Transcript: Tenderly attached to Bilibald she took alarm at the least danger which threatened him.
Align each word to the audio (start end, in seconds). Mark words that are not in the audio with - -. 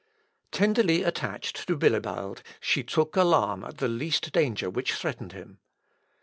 Tenderly 0.51 1.03
attached 1.03 1.67
to 1.67 1.77
Bilibald 1.77 2.41
she 2.59 2.81
took 2.81 3.15
alarm 3.15 3.63
at 3.63 3.77
the 3.77 3.87
least 3.87 4.31
danger 4.31 4.67
which 4.67 4.95
threatened 4.95 5.33
him. 5.33 5.59